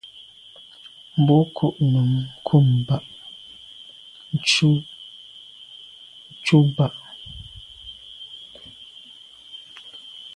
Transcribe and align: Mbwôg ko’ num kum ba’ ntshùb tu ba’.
Mbwôg 1.19 1.47
ko’ 1.57 1.67
num 1.91 2.11
kum 2.47 2.67
ba’ 2.87 2.97
ntshùb 4.35 4.79
tu 6.45 6.57
ba’. 6.75 6.87